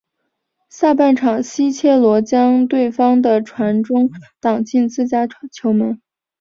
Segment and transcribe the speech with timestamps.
[0.67, 6.01] 下半场西切罗将对方的传中挡进自家球门。